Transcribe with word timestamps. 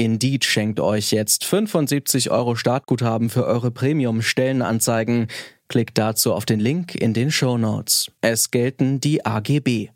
Indeed 0.00 0.46
schenkt 0.46 0.80
euch 0.80 1.12
jetzt 1.12 1.44
75 1.44 2.30
Euro 2.30 2.54
Startguthaben 2.54 3.28
für 3.28 3.44
eure 3.44 3.70
Premium-Stellenanzeigen. 3.70 5.26
Klickt 5.68 5.98
dazu 5.98 6.32
auf 6.32 6.46
den 6.46 6.58
Link 6.58 6.94
in 6.94 7.12
den 7.12 7.30
Show 7.30 7.58
Notes. 7.58 8.10
Es 8.22 8.50
gelten 8.50 8.98
die 9.00 9.26
AGB. 9.26 9.90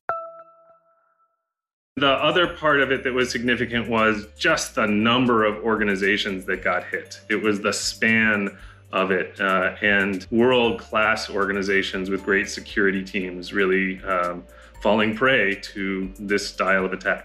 The 1.96 2.04
other 2.04 2.48
part 2.48 2.82
of 2.82 2.90
it 2.90 3.02
that 3.04 3.14
was 3.14 3.30
significant 3.30 3.88
was 3.88 4.26
just 4.36 4.74
the 4.74 4.86
number 4.86 5.46
of 5.46 5.64
organizations 5.64 6.44
that 6.44 6.62
got 6.62 6.84
hit. 6.90 7.22
It 7.30 7.42
was 7.42 7.62
the 7.62 7.72
span 7.72 8.50
of 8.92 9.10
it, 9.10 9.40
uh, 9.40 9.74
and 9.80 10.26
world 10.30 10.82
class 10.82 11.30
organizations 11.30 12.10
with 12.10 12.22
great 12.26 12.50
security 12.50 13.02
teams 13.02 13.54
really 13.54 14.04
um, 14.04 14.44
falling 14.82 15.16
prey 15.16 15.54
to 15.72 16.12
this 16.18 16.46
style 16.46 16.84
of 16.84 16.92
attack. 16.92 17.24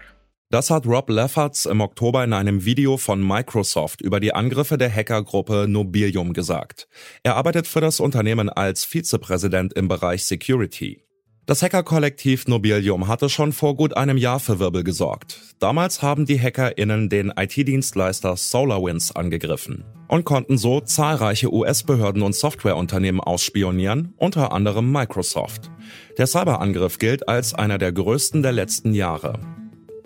Das 0.52 0.68
hat 0.68 0.84
Rob 0.84 1.08
Lefferts 1.10 1.64
im 1.64 1.80
Oktober 1.80 2.24
in 2.24 2.32
einem 2.32 2.64
Video 2.64 2.96
von 2.96 3.24
Microsoft 3.24 4.00
über 4.00 4.18
die 4.18 4.34
Angriffe 4.34 4.78
der 4.78 4.92
Hackergruppe 4.92 5.66
Nobilium 5.68 6.32
gesagt. 6.32 6.88
Er 7.22 7.36
arbeitet 7.36 7.68
für 7.68 7.80
das 7.80 8.00
Unternehmen 8.00 8.48
als 8.48 8.84
Vizepräsident 8.84 9.74
im 9.74 9.86
Bereich 9.86 10.24
Security. 10.24 11.04
Das 11.46 11.62
Hackerkollektiv 11.62 12.48
Nobilium 12.48 13.06
hatte 13.06 13.28
schon 13.28 13.52
vor 13.52 13.76
gut 13.76 13.96
einem 13.96 14.16
Jahr 14.16 14.40
für 14.40 14.58
Wirbel 14.58 14.82
gesorgt. 14.82 15.40
Damals 15.60 16.02
haben 16.02 16.26
die 16.26 16.40
HackerInnen 16.40 17.08
den 17.08 17.32
IT-Dienstleister 17.36 18.36
SolarWinds 18.36 19.14
angegriffen 19.14 19.84
und 20.08 20.24
konnten 20.24 20.58
so 20.58 20.80
zahlreiche 20.80 21.52
US-Behörden 21.52 22.22
und 22.22 22.34
Softwareunternehmen 22.34 23.20
ausspionieren, 23.20 24.14
unter 24.16 24.50
anderem 24.50 24.90
Microsoft. 24.90 25.70
Der 26.18 26.26
Cyberangriff 26.26 26.98
gilt 26.98 27.28
als 27.28 27.54
einer 27.54 27.78
der 27.78 27.92
größten 27.92 28.42
der 28.42 28.50
letzten 28.50 28.94
Jahre. 28.94 29.38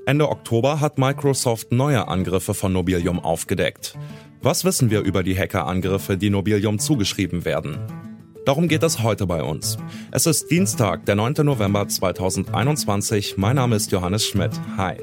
Ende 0.06 0.28
Oktober 0.28 0.80
hat 0.80 0.98
Microsoft 0.98 1.72
neue 1.72 2.08
Angriffe 2.08 2.52
von 2.52 2.74
Nobilium 2.74 3.18
aufgedeckt. 3.18 3.96
Was 4.42 4.64
wissen 4.64 4.90
wir 4.90 5.00
über 5.00 5.22
die 5.22 5.36
Hackerangriffe, 5.36 6.18
die 6.18 6.28
Nobilium 6.28 6.78
zugeschrieben 6.78 7.46
werden? 7.46 7.78
Darum 8.44 8.68
geht 8.68 8.82
es 8.82 9.02
heute 9.02 9.26
bei 9.26 9.42
uns. 9.42 9.78
Es 10.10 10.26
ist 10.26 10.50
Dienstag, 10.50 11.06
der 11.06 11.14
9. 11.14 11.36
November 11.44 11.88
2021. 11.88 13.38
Mein 13.38 13.56
Name 13.56 13.76
ist 13.76 13.92
Johannes 13.92 14.26
Schmidt. 14.26 14.52
Hi. 14.76 14.96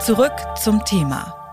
Zurück 0.00 0.34
zum 0.62 0.84
Thema. 0.84 1.43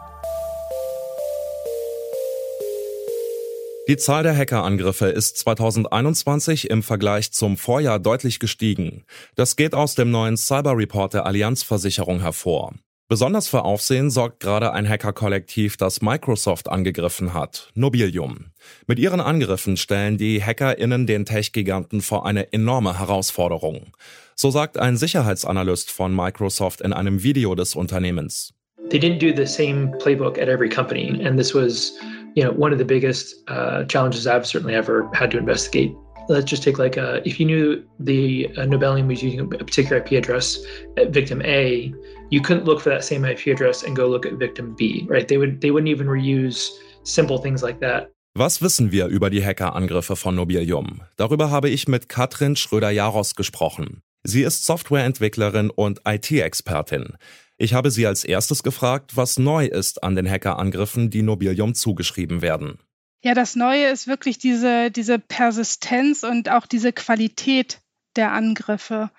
Die 3.91 3.97
Zahl 3.97 4.23
der 4.23 4.37
Hackerangriffe 4.37 5.07
ist 5.07 5.37
2021 5.39 6.69
im 6.69 6.81
Vergleich 6.81 7.33
zum 7.33 7.57
Vorjahr 7.57 7.99
deutlich 7.99 8.39
gestiegen. 8.39 9.03
Das 9.35 9.57
geht 9.57 9.73
aus 9.75 9.95
dem 9.95 10.11
neuen 10.11 10.37
Cyber 10.37 10.77
Report 10.77 11.13
der 11.13 11.25
Allianzversicherung 11.25 12.21
hervor. 12.21 12.73
Besonders 13.09 13.49
für 13.49 13.65
Aufsehen 13.65 14.09
sorgt 14.09 14.39
gerade 14.39 14.71
ein 14.71 14.87
Hackerkollektiv, 14.87 15.75
das 15.75 16.01
Microsoft 16.01 16.69
angegriffen 16.69 17.33
hat, 17.33 17.69
Nobilium. 17.75 18.53
Mit 18.87 18.97
ihren 18.97 19.19
Angriffen 19.19 19.75
stellen 19.75 20.17
die 20.17 20.41
HackerInnen 20.41 21.05
den 21.05 21.25
Tech-Giganten 21.25 21.99
vor 21.99 22.25
eine 22.25 22.53
enorme 22.53 22.97
Herausforderung. 22.97 23.87
So 24.35 24.51
sagt 24.51 24.79
ein 24.79 24.95
Sicherheitsanalyst 24.95 25.91
von 25.91 26.15
Microsoft 26.15 26.79
in 26.79 26.93
einem 26.93 27.23
Video 27.23 27.55
des 27.55 27.75
Unternehmens. 27.75 28.53
They 28.89 28.99
didn't 28.99 29.19
do 29.19 29.35
the 29.35 29.45
same 29.45 29.91
playbook 29.99 30.37
at 30.37 30.47
every 30.47 30.69
company 30.69 31.21
and 31.25 31.37
this 31.37 31.53
was 31.53 31.93
you 32.35 32.43
know, 32.43 32.51
one 32.51 32.71
of 32.71 32.77
the 32.77 32.85
biggest 32.85 33.35
uh, 33.47 33.83
challenges 33.85 34.27
I've 34.27 34.47
certainly 34.47 34.75
ever 34.75 35.09
had 35.13 35.31
to 35.31 35.37
investigate. 35.37 35.93
Let's 36.29 36.45
just 36.45 36.63
take 36.63 36.77
like 36.77 36.97
a, 36.97 37.27
if 37.27 37.39
you 37.39 37.45
knew 37.45 37.83
the 37.99 38.47
uh, 38.57 38.61
Nobelium 38.61 39.07
was 39.07 39.21
using 39.21 39.39
a 39.39 39.45
particular 39.45 39.97
IP 39.97 40.11
address 40.11 40.57
at 40.97 41.09
victim 41.09 41.41
A, 41.43 41.93
you 42.29 42.41
couldn't 42.41 42.65
look 42.65 42.79
for 42.79 42.89
that 42.89 43.03
same 43.03 43.25
IP 43.25 43.47
address 43.47 43.83
and 43.83 43.95
go 43.95 44.07
look 44.07 44.25
at 44.25 44.33
victim 44.33 44.75
B, 44.75 45.05
right? 45.09 45.27
They 45.27 45.37
would 45.37 45.61
they 45.61 45.71
wouldn't 45.71 45.89
even 45.89 46.07
reuse 46.07 46.69
simple 47.03 47.37
things 47.37 47.63
like 47.63 47.79
that. 47.81 48.11
Was 48.33 48.61
wissen 48.61 48.93
wir 48.93 49.07
über 49.07 49.29
die 49.29 49.43
Hackerangriffe 49.43 50.15
von 50.15 50.35
Nobilium? 50.35 51.01
Darüber 51.17 51.51
habe 51.51 51.67
ich 51.69 51.89
mit 51.89 52.07
Katrin 52.07 52.55
Schröder-Jaros 52.55 53.35
gesprochen. 53.35 54.03
Sie 54.23 54.43
ist 54.43 54.63
Softwareentwicklerin 54.65 55.69
und 55.69 55.99
IT-Expertin. 56.05 57.17
Ich 57.61 57.75
habe 57.75 57.91
sie 57.91 58.07
als 58.07 58.23
erstes 58.23 58.63
gefragt, 58.63 59.15
was 59.15 59.37
neu 59.37 59.67
ist 59.67 60.03
an 60.03 60.15
den 60.15 60.27
Hackerangriffen, 60.27 61.11
die 61.11 61.21
Nobilium 61.21 61.75
zugeschrieben 61.75 62.41
werden. 62.41 62.79
Ja, 63.23 63.35
das 63.35 63.55
Neue 63.55 63.91
ist 63.91 64.07
wirklich 64.07 64.39
diese, 64.39 64.89
diese 64.89 65.19
Persistenz 65.19 66.23
und 66.23 66.49
auch 66.49 66.65
diese 66.65 66.91
Qualität 66.91 67.79
der 68.15 68.31
Angriffe. 68.31 69.11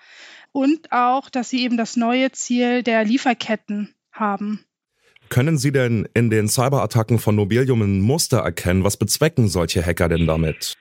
Und 0.51 0.91
auch, 0.91 1.29
dass 1.29 1.51
sie 1.51 1.63
eben 1.63 1.77
das 1.77 1.95
neue 1.95 2.33
Ziel 2.33 2.83
der 2.83 3.05
Lieferketten 3.05 3.95
haben. 4.11 4.65
Können 5.29 5.57
Sie 5.57 5.71
denn 5.71 6.05
in 6.13 6.29
den 6.29 6.49
Cyberattacken 6.49 7.19
von 7.19 7.37
Nobilium 7.37 7.81
ein 7.81 8.01
Muster 8.01 8.39
erkennen? 8.39 8.83
Was 8.83 8.97
bezwecken 8.97 9.47
solche 9.47 9.85
Hacker 9.85 10.09
denn 10.09 10.27
damit? 10.27 10.75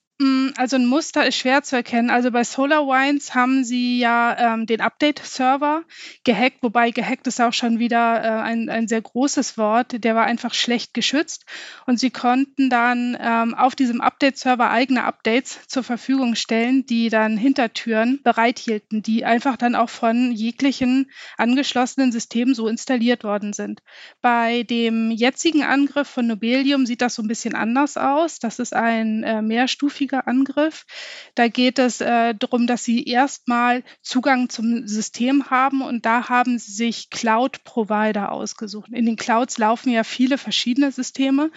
Also 0.56 0.76
ein 0.76 0.86
Muster 0.86 1.26
ist 1.26 1.36
schwer 1.36 1.62
zu 1.62 1.76
erkennen. 1.76 2.10
Also 2.10 2.30
bei 2.30 2.44
SolarWinds 2.44 3.34
haben 3.34 3.64
sie 3.64 3.98
ja 3.98 4.54
ähm, 4.54 4.66
den 4.66 4.80
Update-Server 4.80 5.82
gehackt, 6.24 6.58
wobei 6.62 6.90
gehackt 6.90 7.26
ist 7.26 7.40
auch 7.40 7.52
schon 7.52 7.78
wieder 7.78 8.22
äh, 8.22 8.42
ein, 8.42 8.68
ein 8.68 8.88
sehr 8.88 9.02
großes 9.02 9.58
Wort. 9.58 10.04
Der 10.04 10.14
war 10.14 10.24
einfach 10.24 10.54
schlecht 10.54 10.94
geschützt 10.94 11.44
und 11.86 11.98
sie 11.98 12.10
konnten 12.10 12.70
dann 12.70 13.16
ähm, 13.20 13.54
auf 13.54 13.74
diesem 13.74 14.00
Update-Server 14.00 14.70
eigene 14.70 15.04
Updates 15.04 15.60
zur 15.66 15.82
Verfügung 15.82 16.34
stellen, 16.34 16.86
die 16.86 17.08
dann 17.08 17.36
Hintertüren 17.36 18.20
bereithielten, 18.22 19.02
die 19.02 19.24
einfach 19.24 19.56
dann 19.56 19.74
auch 19.74 19.90
von 19.90 20.32
jeglichen 20.32 21.10
angeschlossenen 21.36 22.12
Systemen 22.12 22.54
so 22.54 22.68
installiert 22.68 23.24
worden 23.24 23.52
sind. 23.52 23.82
Bei 24.20 24.62
dem 24.62 25.10
jetzigen 25.10 25.62
Angriff 25.62 26.08
von 26.08 26.26
Nobelium 26.26 26.86
sieht 26.86 27.02
das 27.02 27.14
so 27.14 27.22
ein 27.22 27.28
bisschen 27.28 27.54
anders 27.54 27.96
aus. 27.96 28.38
Das 28.38 28.58
ist 28.58 28.74
ein 28.74 29.22
äh, 29.22 29.42
mehrstufiger 29.42 30.26
Angriff 30.26 30.41
Angriff. 30.42 30.86
Da 31.34 31.48
geht 31.48 31.78
es 31.78 32.00
äh, 32.00 32.34
darum, 32.34 32.66
dass 32.66 32.84
Sie 32.84 33.04
erstmal 33.04 33.84
Zugang 34.02 34.48
zum 34.48 34.86
System 34.86 35.50
haben 35.50 35.82
und 35.82 36.04
da 36.04 36.28
haben 36.28 36.58
Sie 36.58 36.72
sich 36.72 37.10
Cloud-Provider 37.10 38.32
ausgesucht. 38.32 38.90
In 38.92 39.06
den 39.06 39.16
Clouds 39.16 39.58
laufen 39.58 39.90
ja 39.90 40.04
viele 40.04 40.38
verschiedene 40.38 40.90
Systeme 40.90 41.50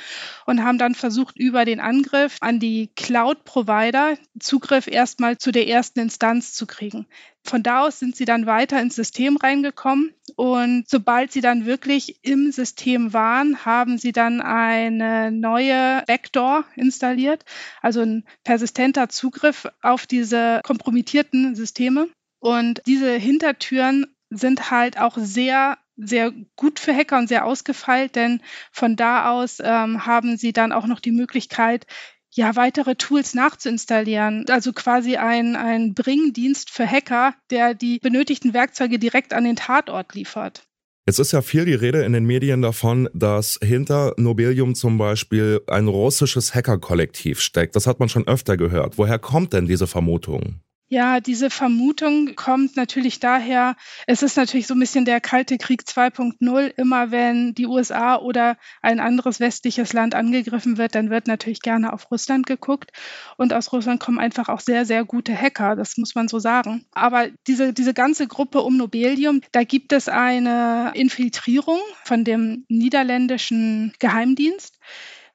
und 0.45 0.63
haben 0.63 0.78
dann 0.78 0.95
versucht, 0.95 1.38
über 1.38 1.66
den 1.66 1.79
Angriff 1.79 2.38
an 2.41 2.59
die 2.59 2.91
Cloud-Provider 2.95 4.18
Zugriff 4.40 4.88
erstmal 4.88 5.38
zu 5.38 5.51
der 5.51 5.68
ersten 5.68 6.00
Instanz 6.00 6.53
zu 6.53 6.68
kriegen. 6.68 7.07
Von 7.45 7.61
da 7.61 7.81
aus 7.81 8.00
sind 8.00 8.16
sie 8.16 8.25
dann 8.25 8.47
weiter 8.47 8.81
ins 8.81 8.95
System 8.95 9.38
reingekommen 9.38 10.13
und 10.35 10.85
sobald 10.89 11.31
sie 11.31 11.41
dann 11.41 11.66
wirklich 11.66 12.19
im 12.23 12.51
System 12.51 13.13
waren, 13.13 13.66
haben 13.66 14.00
sie 14.00 14.11
dann 14.11 14.41
eine 14.41 15.31
neue 15.31 16.03
Vector 16.07 16.66
installiert, 16.75 17.45
also 17.81 18.01
ein 18.01 18.25
persistenter 18.44 19.09
Zugriff 19.09 19.67
auf 19.83 20.07
diese 20.07 20.59
kompromittierten 20.63 21.56
Systeme. 21.56 22.07
Und 22.39 22.81
diese 22.88 23.13
Hintertüren 23.13 24.07
sind 24.30 24.71
halt 24.71 25.00
auch 25.00 25.18
sehr 25.18 25.77
sehr 25.98 26.33
gut 26.57 26.80
für 26.80 26.94
Hacker 26.94 27.18
und 27.18 27.30
sehr 27.30 27.45
ausgefeilt, 27.45 28.18
denn 28.18 28.41
von 28.71 28.98
da 28.98 29.30
aus 29.30 29.59
ähm, 29.63 30.06
haben 30.06 30.36
sie 30.36 30.51
dann 30.51 30.74
auch 30.74 30.88
noch 30.88 31.00
die 31.00 31.13
Möglichkeit, 31.13 31.88
ja, 32.36 32.56
weitere 32.56 32.96
Tools 32.96 33.34
nachzuinstallieren. 33.34 34.46
Also 34.50 34.74
quasi 34.74 35.16
ein, 35.16 35.56
ein 35.56 35.94
Bringdienst 35.94 36.70
für 36.70 36.86
Hacker, 36.86 37.34
der 37.50 37.74
die 37.74 38.00
benötigten 38.00 38.54
Werkzeuge 38.54 39.00
direkt 39.00 39.34
an 39.34 39.46
den 39.46 39.56
Tatort 39.56 40.14
liefert. 40.14 40.64
Es 41.08 41.20
ist 41.20 41.32
ja 41.32 41.42
viel 41.42 41.66
die 41.66 41.76
Rede 41.76 42.04
in 42.04 42.14
den 42.14 42.26
Medien 42.26 42.62
davon, 42.62 43.08
dass 43.14 43.60
hinter 43.62 44.14
Nobelium 44.18 44.74
zum 44.74 44.98
Beispiel 44.98 45.62
ein 45.68 45.88
russisches 45.88 46.56
Hackerkollektiv 46.56 47.40
steckt. 47.40 47.76
Das 47.76 47.86
hat 47.86 48.00
man 48.00 48.10
schon 48.10 48.28
öfter 48.28 48.58
gehört. 48.58 48.98
Woher 48.98 49.20
kommt 49.20 49.54
denn 49.54 49.68
diese 49.68 49.86
Vermutung? 49.88 50.62
Ja, 50.88 51.20
diese 51.20 51.50
Vermutung 51.50 52.36
kommt 52.36 52.76
natürlich 52.76 53.20
daher, 53.20 53.76
es 54.06 54.22
ist 54.22 54.38
natürlich 54.38 54.68
so 54.68 54.76
ein 54.76 54.80
bisschen 54.80 55.04
der 55.04 55.20
Kalte 55.20 55.58
Krieg 55.58 55.82
2.0. 55.82 56.68
Immer 56.78 57.10
wenn 57.10 57.56
die 57.56 57.66
USA 57.66 58.18
oder 58.18 58.56
ein 58.84 59.00
anderes 59.00 59.40
westliches 59.40 59.94
Land 59.94 60.14
angegriffen 60.14 60.78
wird, 60.78 60.94
dann 60.94 61.10
wird 61.10 61.26
natürlich 61.26 61.62
gerne 61.62 61.92
auf 61.92 62.12
Russland 62.12 62.46
geguckt. 62.46 62.92
Und 63.36 63.52
aus 63.52 63.74
Russland 63.74 64.00
kommen 64.00 64.20
einfach 64.20 64.48
auch 64.48 64.60
sehr, 64.60 64.86
sehr 64.86 65.06
gute 65.06 65.36
Hacker, 65.36 65.76
das 65.76 65.98
muss 65.98 66.14
man 66.14 66.28
so 66.28 66.38
sagen. 66.38 66.86
Aber 66.92 67.30
diese, 67.48 67.74
diese 67.74 67.96
ganze 67.96 68.28
Gruppe 68.28 68.62
um 68.62 68.78
Nobelium, 68.78 69.42
da 69.54 69.64
gibt 69.64 69.92
es 69.92 70.08
eine 70.08 70.92
Infiltrierung 70.94 71.80
von 72.04 72.24
dem 72.24 72.64
niederländischen 72.70 73.92
Geheimdienst. 73.98 74.78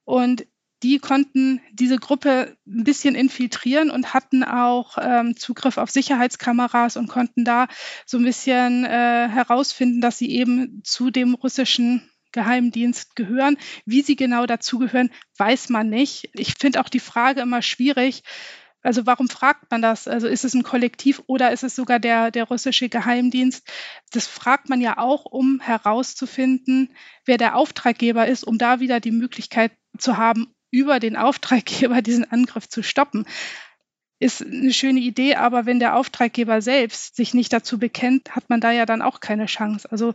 Und 0.04 0.46
die 0.82 0.98
konnten 0.98 1.60
diese 1.72 1.98
Gruppe 1.98 2.56
ein 2.66 2.84
bisschen 2.84 3.14
infiltrieren 3.14 3.90
und 3.90 4.14
hatten 4.14 4.42
auch 4.44 4.96
ähm, 5.00 5.36
Zugriff 5.36 5.76
auf 5.76 5.90
Sicherheitskameras 5.90 6.96
und 6.96 7.08
konnten 7.08 7.44
da 7.44 7.68
so 8.06 8.18
ein 8.18 8.24
bisschen 8.24 8.84
äh, 8.84 9.28
herausfinden, 9.28 10.00
dass 10.00 10.18
sie 10.18 10.30
eben 10.30 10.82
zu 10.84 11.10
dem 11.10 11.34
russischen 11.34 12.10
Geheimdienst 12.32 13.16
gehören. 13.16 13.56
Wie 13.84 14.02
sie 14.02 14.16
genau 14.16 14.46
dazugehören, 14.46 15.10
weiß 15.36 15.68
man 15.68 15.88
nicht. 15.88 16.30
Ich 16.32 16.54
finde 16.58 16.80
auch 16.80 16.88
die 16.88 17.00
Frage 17.00 17.40
immer 17.40 17.62
schwierig. 17.62 18.22
Also 18.82 19.04
warum 19.04 19.28
fragt 19.28 19.70
man 19.70 19.82
das? 19.82 20.08
Also 20.08 20.26
ist 20.26 20.44
es 20.44 20.54
ein 20.54 20.62
Kollektiv 20.62 21.22
oder 21.26 21.52
ist 21.52 21.64
es 21.64 21.76
sogar 21.76 21.98
der, 21.98 22.30
der 22.30 22.44
russische 22.44 22.88
Geheimdienst? 22.88 23.68
Das 24.10 24.26
fragt 24.26 24.70
man 24.70 24.80
ja 24.80 24.96
auch, 24.96 25.26
um 25.26 25.60
herauszufinden, 25.60 26.94
wer 27.26 27.36
der 27.36 27.56
Auftraggeber 27.56 28.26
ist, 28.26 28.44
um 28.44 28.56
da 28.56 28.80
wieder 28.80 29.00
die 29.00 29.10
Möglichkeit 29.10 29.72
zu 29.98 30.16
haben, 30.16 30.54
über 30.70 31.00
den 31.00 31.16
Auftraggeber 31.16 32.02
diesen 32.02 32.30
Angriff 32.30 32.68
zu 32.68 32.82
stoppen. 32.82 33.26
Ist 34.18 34.42
eine 34.42 34.72
schöne 34.74 35.00
Idee, 35.00 35.36
aber 35.36 35.64
wenn 35.64 35.80
der 35.80 35.96
Auftraggeber 35.96 36.60
selbst 36.60 37.16
sich 37.16 37.32
nicht 37.32 37.52
dazu 37.54 37.78
bekennt, 37.78 38.36
hat 38.36 38.50
man 38.50 38.60
da 38.60 38.70
ja 38.70 38.84
dann 38.84 39.00
auch 39.00 39.20
keine 39.20 39.46
Chance. 39.46 39.90
Also 39.90 40.12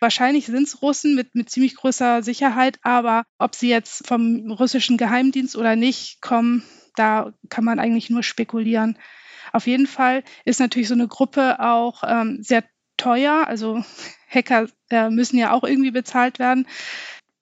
wahrscheinlich 0.00 0.46
sind 0.46 0.66
es 0.66 0.82
Russen 0.82 1.14
mit, 1.14 1.36
mit 1.36 1.50
ziemlich 1.50 1.76
großer 1.76 2.24
Sicherheit, 2.24 2.80
aber 2.82 3.24
ob 3.38 3.54
sie 3.54 3.68
jetzt 3.68 4.08
vom 4.08 4.50
russischen 4.50 4.96
Geheimdienst 4.96 5.56
oder 5.56 5.76
nicht 5.76 6.20
kommen, 6.20 6.64
da 6.96 7.32
kann 7.48 7.64
man 7.64 7.78
eigentlich 7.78 8.10
nur 8.10 8.24
spekulieren. 8.24 8.98
Auf 9.52 9.68
jeden 9.68 9.86
Fall 9.86 10.24
ist 10.44 10.58
natürlich 10.58 10.88
so 10.88 10.94
eine 10.94 11.06
Gruppe 11.06 11.60
auch 11.60 12.02
ähm, 12.04 12.42
sehr 12.42 12.64
teuer. 12.96 13.46
Also 13.46 13.84
Hacker 14.28 14.66
äh, 14.90 15.10
müssen 15.10 15.38
ja 15.38 15.52
auch 15.52 15.62
irgendwie 15.62 15.92
bezahlt 15.92 16.40
werden 16.40 16.66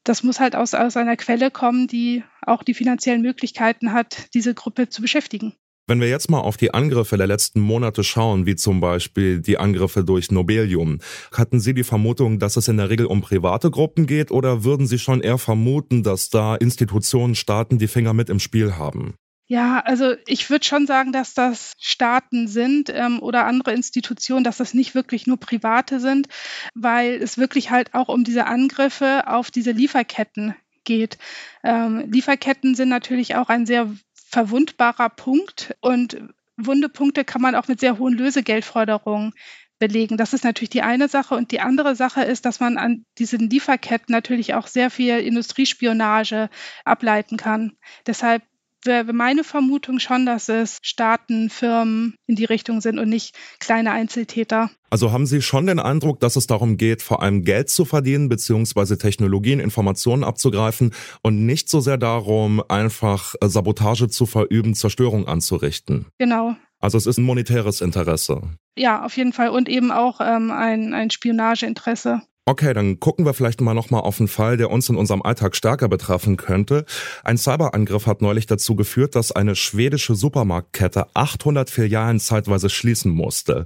das 0.05 0.23
muss 0.23 0.41
halt 0.41 0.57
aus, 0.57 0.75
aus 0.75 0.97
einer 0.97 1.17
Quelle 1.17 1.51
kommen, 1.51 1.87
die 1.87 2.25
auch 2.45 2.63
die 2.63 2.75
finanziellen 2.75 3.23
Möglichkeiten 3.23 3.93
hat, 3.93 4.35
diese 4.35 4.55
Gruppe 4.55 4.89
zu 4.89 5.03
beschäftigen. 5.03 5.55
Wenn 5.89 6.01
wir 6.01 6.09
jetzt 6.09 6.31
mal 6.31 6.41
auf 6.41 6.57
die 6.57 6.73
Angriffe 6.73 7.17
der 7.17 7.27
letzten 7.27 7.61
Monate 7.61 8.05
schauen, 8.05 8.47
wie 8.47 8.55
zum 8.55 8.81
Beispiel 8.81 9.41
die 9.41 9.59
Angriffe 9.59 10.05
durch 10.05 10.31
Nobelium, 10.31 11.01
hatten 11.33 11.59
Sie 11.59 11.75
die 11.75 11.83
Vermutung, 11.83 12.39
dass 12.39 12.57
es 12.57 12.69
in 12.69 12.77
der 12.77 12.89
Regel 12.89 13.07
um 13.07 13.21
private 13.21 13.71
Gruppen 13.71 14.07
geht 14.07 14.31
oder 14.31 14.63
würden 14.63 14.87
Sie 14.87 14.99
schon 14.99 15.21
eher 15.21 15.39
vermuten, 15.39 16.05
dass 16.05 16.31
da 16.31 16.55
Institutionen, 16.55 17.35
Staaten 17.35 17.79
die 17.79 17.89
Finger 17.89 18.15
mit 18.15 18.31
im 18.31 18.39
Spiel 18.39 18.77
haben? 18.77 19.15
Ja, 19.53 19.81
also 19.81 20.15
ich 20.27 20.49
würde 20.49 20.65
schon 20.65 20.87
sagen, 20.87 21.13
dass 21.13 21.35
das 21.35 21.75
Staaten 21.79 22.49
sind 22.49 22.89
ähm, 22.89 23.21
oder 23.21 23.45
andere 23.45 23.75
Institutionen, 23.75 24.45
dass 24.45 24.57
das 24.57 24.73
nicht 24.73 24.95
wirklich 24.95 25.27
nur 25.27 25.39
private 25.39 26.01
sind, 26.01 26.29
weil 26.73 27.17
es 27.23 27.37
wirklich 27.37 27.71
halt 27.71 27.93
auch 27.93 28.09
um 28.09 28.25
diese 28.25 28.47
Angriffe 28.47 29.25
auf 29.27 29.51
diese 29.51 29.73
Lieferketten 29.73 30.55
geht. 30.85 31.19
Ähm, 31.63 32.11
Lieferketten 32.11 32.75
sind 32.75 32.89
natürlich 32.89 33.37
auch 33.37 33.51
ein 33.51 33.67
sehr 33.67 33.93
verwundbarer 34.15 35.11
Punkt 35.11 35.75
und 35.83 36.17
wunde 36.57 36.89
Punkte 36.89 37.23
kann 37.23 37.43
man 37.43 37.55
auch 37.55 37.69
mit 37.69 37.79
sehr 37.79 37.99
hohen 37.99 38.17
Lösegeldforderungen 38.17 39.35
belegen. 39.79 40.17
Das 40.17 40.33
ist 40.33 40.45
natürlich 40.45 40.71
die 40.71 40.81
eine 40.81 41.09
Sache. 41.09 41.35
Und 41.35 41.51
die 41.51 41.61
andere 41.61 41.95
Sache 41.95 42.23
ist, 42.23 42.47
dass 42.47 42.61
man 42.61 42.79
an 42.79 43.05
diesen 43.19 43.51
Lieferketten 43.51 44.15
natürlich 44.15 44.55
auch 44.55 44.67
sehr 44.67 44.89
viel 44.89 45.19
Industriespionage 45.19 46.49
ableiten 46.87 47.37
kann. 47.37 47.73
Deshalb 48.07 48.43
wäre 48.85 49.13
meine 49.13 49.45
Vermutung 49.45 49.99
schon, 49.99 50.27
dass 50.27 50.49
es 50.49 50.79
Staaten, 50.83 51.51
Firmen 51.51 52.15
in 52.27 52.37
die 52.37 52.45
Richtung 52.45 52.81
sind 52.81 52.99
und 52.99 53.09
nicht 53.09 53.37
kleine 53.61 53.93
Einzeltäter. 53.93 54.71
Also 54.91 55.11
haben 55.13 55.27
Sie 55.27 55.41
schon 55.41 55.67
den 55.67 55.79
Eindruck, 55.79 56.21
dass 56.21 56.37
es 56.37 56.47
darum 56.47 56.77
geht, 56.77 57.01
vor 57.01 57.23
allem 57.23 57.45
Geld 57.45 57.71
zu 57.71 57.85
verdienen, 57.85 58.29
beziehungsweise 58.29 58.99
Technologien, 58.99 59.61
Informationen 59.61 60.25
abzugreifen 60.25 60.93
und 61.23 61.47
nicht 61.47 61.71
so 61.71 61.81
sehr 61.81 61.97
darum, 61.97 62.63
einfach 62.69 63.35
Sabotage 63.43 64.09
zu 64.09 64.27
verüben, 64.27 64.75
Zerstörung 64.75 65.27
anzurichten? 65.27 66.07
Genau. 66.19 66.57
Also 66.79 66.99
es 66.99 67.07
ist 67.07 67.17
ein 67.19 67.25
monetäres 67.25 67.81
Interesse. 67.81 68.43
Ja, 68.77 69.05
auf 69.05 69.17
jeden 69.17 69.33
Fall. 69.33 69.51
Und 69.51 69.69
eben 69.69 69.93
auch 69.93 70.21
ähm, 70.21 70.51
ein, 70.51 70.93
ein 70.95 71.11
Spionageinteresse. 71.11 72.23
Okay, 72.45 72.75
dann 72.75 72.99
gucken 72.99 73.25
wir 73.25 73.35
vielleicht 73.35 73.61
mal 73.61 73.73
nochmal 73.73 74.01
auf 74.01 74.19
einen 74.19 74.27
Fall, 74.27 74.57
der 74.57 74.69
uns 74.69 74.89
in 74.89 74.97
unserem 74.97 75.23
Alltag 75.23 75.55
stärker 75.55 75.89
betreffen 75.89 76.37
könnte. 76.37 76.85
Ein 77.23 77.39
Cyberangriff 77.39 78.07
hat 78.07 78.21
neulich 78.21 78.47
dazu 78.47 78.75
geführt, 78.75 79.15
dass 79.15 79.31
eine 79.31 79.55
schwedische 79.55 80.17
Supermarktkette 80.17 81.07
800 81.15 81.71
Filialen 81.71 82.19
zeitweise 82.19 82.69
schließen 82.69 83.13
musste. 83.13 83.65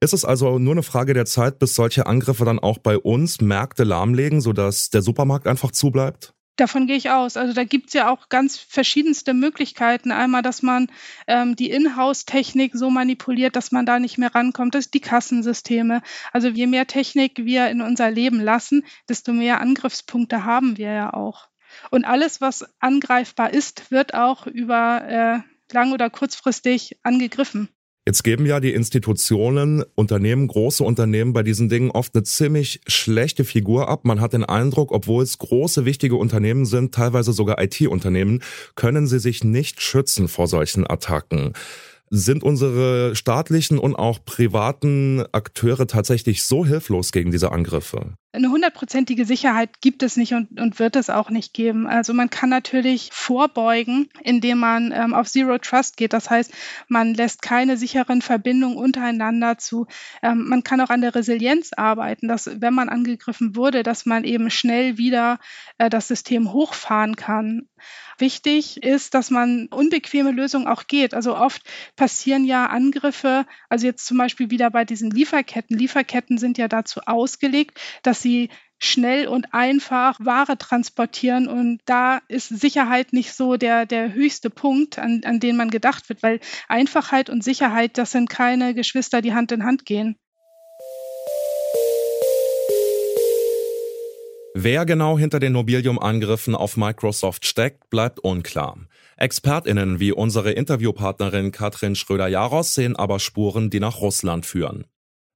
Ist 0.00 0.14
es 0.14 0.24
also 0.24 0.60
nur 0.60 0.74
eine 0.74 0.84
Frage 0.84 1.14
der 1.14 1.26
Zeit, 1.26 1.58
bis 1.58 1.74
solche 1.74 2.06
Angriffe 2.06 2.44
dann 2.44 2.60
auch 2.60 2.78
bei 2.78 2.96
uns 2.96 3.40
Märkte 3.40 3.82
lahmlegen, 3.82 4.40
sodass 4.40 4.90
der 4.90 5.02
Supermarkt 5.02 5.48
einfach 5.48 5.72
zubleibt? 5.72 6.32
Davon 6.56 6.86
gehe 6.86 6.96
ich 6.96 7.08
aus. 7.10 7.36
Also 7.38 7.54
da 7.54 7.64
gibt 7.64 7.88
es 7.88 7.94
ja 7.94 8.10
auch 8.10 8.28
ganz 8.28 8.58
verschiedenste 8.58 9.32
Möglichkeiten. 9.32 10.12
Einmal, 10.12 10.42
dass 10.42 10.62
man 10.62 10.90
ähm, 11.26 11.56
die 11.56 11.70
Inhouse-Technik 11.70 12.72
so 12.74 12.90
manipuliert, 12.90 13.56
dass 13.56 13.72
man 13.72 13.86
da 13.86 13.98
nicht 13.98 14.18
mehr 14.18 14.34
rankommt. 14.34 14.74
Das 14.74 14.90
die 14.90 15.00
Kassensysteme. 15.00 16.02
Also 16.30 16.48
je 16.48 16.66
mehr 16.66 16.86
Technik 16.86 17.38
wir 17.38 17.68
in 17.68 17.80
unser 17.80 18.10
Leben 18.10 18.40
lassen, 18.40 18.84
desto 19.08 19.32
mehr 19.32 19.60
Angriffspunkte 19.60 20.44
haben 20.44 20.76
wir 20.76 20.92
ja 20.92 21.14
auch. 21.14 21.48
Und 21.90 22.04
alles, 22.04 22.42
was 22.42 22.66
angreifbar 22.80 23.52
ist, 23.52 23.90
wird 23.90 24.12
auch 24.12 24.46
über 24.46 25.02
äh, 25.08 25.72
lang- 25.72 25.92
oder 25.92 26.10
kurzfristig 26.10 26.98
angegriffen. 27.02 27.70
Jetzt 28.04 28.24
geben 28.24 28.46
ja 28.46 28.58
die 28.58 28.72
Institutionen, 28.72 29.84
Unternehmen, 29.94 30.48
große 30.48 30.82
Unternehmen 30.82 31.32
bei 31.32 31.44
diesen 31.44 31.68
Dingen 31.68 31.92
oft 31.92 32.16
eine 32.16 32.24
ziemlich 32.24 32.80
schlechte 32.88 33.44
Figur 33.44 33.88
ab. 33.88 34.04
Man 34.04 34.20
hat 34.20 34.32
den 34.32 34.44
Eindruck, 34.44 34.90
obwohl 34.90 35.22
es 35.22 35.38
große, 35.38 35.84
wichtige 35.84 36.16
Unternehmen 36.16 36.66
sind, 36.66 36.92
teilweise 36.92 37.32
sogar 37.32 37.62
IT-Unternehmen, 37.62 38.42
können 38.74 39.06
sie 39.06 39.20
sich 39.20 39.44
nicht 39.44 39.80
schützen 39.80 40.26
vor 40.26 40.48
solchen 40.48 40.84
Attacken. 40.84 41.52
Sind 42.10 42.42
unsere 42.42 43.14
staatlichen 43.14 43.78
und 43.78 43.94
auch 43.94 44.24
privaten 44.24 45.22
Akteure 45.30 45.86
tatsächlich 45.86 46.42
so 46.42 46.66
hilflos 46.66 47.12
gegen 47.12 47.30
diese 47.30 47.52
Angriffe? 47.52 48.14
Eine 48.34 48.50
hundertprozentige 48.50 49.26
Sicherheit 49.26 49.82
gibt 49.82 50.02
es 50.02 50.16
nicht 50.16 50.32
und, 50.32 50.58
und, 50.58 50.78
wird 50.78 50.96
es 50.96 51.10
auch 51.10 51.28
nicht 51.28 51.52
geben. 51.52 51.86
Also 51.86 52.14
man 52.14 52.30
kann 52.30 52.48
natürlich 52.48 53.10
vorbeugen, 53.12 54.08
indem 54.22 54.56
man 54.58 54.90
ähm, 54.90 55.12
auf 55.12 55.28
Zero 55.28 55.58
Trust 55.58 55.98
geht. 55.98 56.14
Das 56.14 56.30
heißt, 56.30 56.50
man 56.88 57.12
lässt 57.12 57.42
keine 57.42 57.76
sicheren 57.76 58.22
Verbindungen 58.22 58.78
untereinander 58.78 59.58
zu. 59.58 59.86
Ähm, 60.22 60.48
man 60.48 60.64
kann 60.64 60.80
auch 60.80 60.88
an 60.88 61.02
der 61.02 61.14
Resilienz 61.14 61.74
arbeiten, 61.74 62.26
dass 62.26 62.48
wenn 62.60 62.72
man 62.72 62.88
angegriffen 62.88 63.54
wurde, 63.54 63.82
dass 63.82 64.06
man 64.06 64.24
eben 64.24 64.48
schnell 64.48 64.96
wieder 64.96 65.38
äh, 65.76 65.90
das 65.90 66.08
System 66.08 66.54
hochfahren 66.54 67.16
kann. 67.16 67.68
Wichtig 68.18 68.82
ist, 68.82 69.14
dass 69.14 69.30
man 69.30 69.66
unbequeme 69.66 70.30
Lösungen 70.30 70.68
auch 70.68 70.86
geht. 70.86 71.12
Also 71.12 71.36
oft 71.36 71.62
passieren 71.96 72.44
ja 72.44 72.66
Angriffe, 72.66 73.46
also 73.68 73.86
jetzt 73.86 74.06
zum 74.06 74.16
Beispiel 74.16 74.50
wieder 74.50 74.70
bei 74.70 74.84
diesen 74.84 75.10
Lieferketten. 75.10 75.76
Lieferketten 75.76 76.38
sind 76.38 76.56
ja 76.56 76.68
dazu 76.68 77.00
ausgelegt, 77.06 77.80
dass 78.02 78.21
sie 78.22 78.48
schnell 78.78 79.28
und 79.28 79.52
einfach 79.52 80.18
Ware 80.20 80.58
transportieren. 80.58 81.46
Und 81.46 81.80
da 81.84 82.20
ist 82.28 82.48
Sicherheit 82.48 83.12
nicht 83.12 83.32
so 83.32 83.56
der, 83.56 83.86
der 83.86 84.12
höchste 84.12 84.50
Punkt, 84.50 84.98
an, 84.98 85.22
an 85.24 85.40
den 85.40 85.56
man 85.56 85.70
gedacht 85.70 86.08
wird, 86.08 86.22
weil 86.22 86.40
Einfachheit 86.68 87.30
und 87.30 87.44
Sicherheit, 87.44 87.98
das 87.98 88.10
sind 88.10 88.28
keine 88.28 88.74
Geschwister, 88.74 89.22
die 89.22 89.34
Hand 89.34 89.52
in 89.52 89.64
Hand 89.64 89.84
gehen. 89.84 90.16
Wer 94.54 94.84
genau 94.84 95.18
hinter 95.18 95.40
den 95.40 95.52
Nobilium-Angriffen 95.52 96.54
auf 96.54 96.76
Microsoft 96.76 97.46
steckt, 97.46 97.88
bleibt 97.88 98.20
unklar. 98.20 98.76
ExpertInnen 99.16 99.98
wie 99.98 100.12
unsere 100.12 100.52
Interviewpartnerin 100.52 101.52
Katrin 101.52 101.94
Schröder-Jaros 101.94 102.74
sehen 102.74 102.96
aber 102.96 103.18
Spuren, 103.18 103.70
die 103.70 103.80
nach 103.80 104.00
Russland 104.00 104.44
führen. 104.44 104.84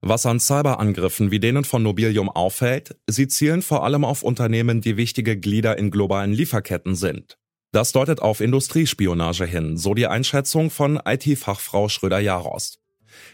Was 0.03 0.27
an 0.27 0.41
Cyberangriffen 0.41 1.31
wie 1.31 1.41
denen 1.41 1.65
von 1.65 1.83
Nobilium 1.83 2.29
auffällt, 2.29 2.97
sie 3.07 3.29
zielen 3.29 3.63
vor 3.63 3.85
allem 3.85 4.05
auf 4.05 4.23
Unternehmen, 4.23 4.81
die 4.81 4.97
wichtige 4.97 5.37
Glieder 5.37 5.79
in 5.79 5.91
globalen 5.91 6.33
Lieferketten 6.33 6.95
sind. 6.95 7.39
Das 7.73 7.93
deutet 7.93 8.23
auf 8.23 8.41
Industriespionage 8.41 9.45
hin, 9.45 9.77
so 9.77 9.95
die 9.95 10.07
Einschätzung 10.07 10.71
von 10.71 11.01
IT-Fachfrau 11.05 11.89
Schröder-Jaros. 11.89 12.79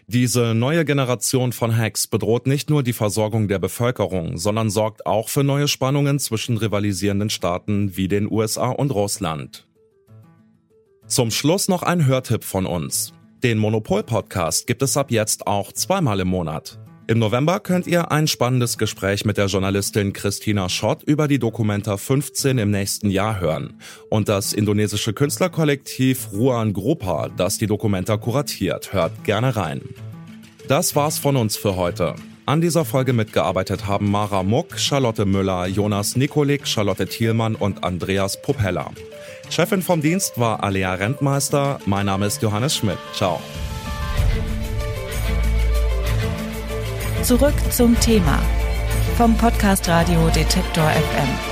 Diese 0.06 0.54
neue 0.54 0.84
Generation 0.84 1.52
von 1.52 1.76
Hacks 1.76 2.06
bedroht 2.06 2.46
nicht 2.46 2.70
nur 2.70 2.82
die 2.82 2.92
Versorgung 2.92 3.48
der 3.48 3.58
Bevölkerung, 3.58 4.38
sondern 4.38 4.70
sorgt 4.70 5.06
auch 5.06 5.28
für 5.28 5.44
neue 5.44 5.68
Spannungen 5.68 6.18
zwischen 6.18 6.56
rivalisierenden 6.56 7.30
Staaten 7.30 7.96
wie 7.96 8.08
den 8.08 8.30
USA 8.30 8.70
und 8.70 8.90
Russland. 8.90 9.66
Zum 11.06 11.30
Schluss 11.30 11.68
noch 11.68 11.82
ein 11.82 12.06
Hörtipp 12.06 12.44
von 12.44 12.66
uns. 12.66 13.12
Den 13.42 13.58
Monopol-Podcast 13.58 14.68
gibt 14.68 14.82
es 14.82 14.96
ab 14.96 15.10
jetzt 15.10 15.48
auch 15.48 15.72
zweimal 15.72 16.20
im 16.20 16.28
Monat. 16.28 16.78
Im 17.08 17.18
November 17.18 17.58
könnt 17.58 17.88
ihr 17.88 18.12
ein 18.12 18.28
spannendes 18.28 18.78
Gespräch 18.78 19.24
mit 19.24 19.36
der 19.36 19.46
Journalistin 19.46 20.12
Christina 20.12 20.68
Schott 20.68 21.02
über 21.02 21.26
die 21.26 21.40
Dokumenta 21.40 21.96
15 21.96 22.58
im 22.58 22.70
nächsten 22.70 23.10
Jahr 23.10 23.40
hören 23.40 23.80
und 24.10 24.28
das 24.28 24.52
indonesische 24.52 25.12
Künstlerkollektiv 25.12 26.28
Ruan 26.32 26.72
Grupa, 26.72 27.30
das 27.36 27.58
die 27.58 27.66
Dokumenta 27.66 28.16
kuratiert. 28.16 28.92
Hört 28.92 29.24
gerne 29.24 29.56
rein. 29.56 29.82
Das 30.68 30.94
war's 30.94 31.18
von 31.18 31.36
uns 31.36 31.56
für 31.56 31.74
heute. 31.74 32.14
An 32.44 32.60
dieser 32.60 32.84
Folge 32.84 33.12
mitgearbeitet 33.12 33.86
haben 33.86 34.10
Mara 34.10 34.42
Muck, 34.42 34.76
Charlotte 34.76 35.24
Müller, 35.26 35.66
Jonas 35.66 36.16
Nikolik, 36.16 36.66
Charlotte 36.66 37.06
Thielmann 37.06 37.54
und 37.54 37.84
Andreas 37.84 38.42
Popella. 38.42 38.90
Chefin 39.48 39.80
vom 39.80 40.00
Dienst 40.00 40.40
war 40.40 40.64
Alea 40.64 40.94
Rentmeister. 40.94 41.78
Mein 41.86 42.06
Name 42.06 42.26
ist 42.26 42.42
Johannes 42.42 42.74
Schmidt. 42.74 42.98
Ciao. 43.14 43.40
Zurück 47.22 47.54
zum 47.70 47.98
Thema 48.00 48.40
vom 49.16 49.36
Podcast 49.36 49.88
Radio 49.88 50.28
Detektor 50.30 50.90
FM. 50.90 51.51